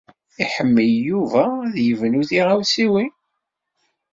Iḥemmel 0.43 0.91
Yuba 1.07 1.45
ad 1.67 1.75
yebnu 1.85 2.21
tiɣawsiwin. 2.29 3.13